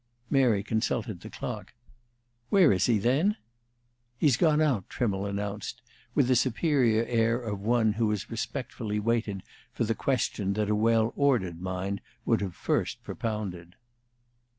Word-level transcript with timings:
Mary 0.31 0.63
consulted 0.63 1.19
the 1.21 1.29
clock. 1.29 1.73
"Where 2.49 2.71
is 2.73 2.87
he, 2.87 2.97
then?" 2.97 3.35
"He's 4.17 4.35
gone 4.35 4.59
out," 4.59 4.89
Trimmle 4.89 5.27
announced, 5.27 5.83
with 6.15 6.27
the 6.27 6.35
superior 6.35 7.05
air 7.05 7.39
of 7.39 7.59
one 7.61 7.93
who 7.93 8.09
has 8.09 8.31
respectfully 8.31 8.99
waited 8.99 9.43
for 9.71 9.83
the 9.83 9.93
question 9.93 10.53
that 10.53 10.71
a 10.71 10.75
well 10.75 11.13
ordered 11.15 11.61
mind 11.61 12.01
would 12.25 12.41
have 12.41 12.55
first 12.55 13.03
propounded. 13.03 13.75